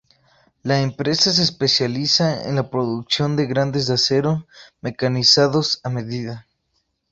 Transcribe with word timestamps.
La 0.63 0.79
empresa 0.81 1.31
se 1.31 1.43
especializa 1.43 2.49
en 2.49 2.55
la 2.55 2.71
producción 2.71 3.35
de 3.35 3.45
grandes 3.45 3.85
de 3.85 3.93
acero 3.93 4.47
mecanizados 4.81 5.79
a 5.83 5.89
medida. 5.91 6.47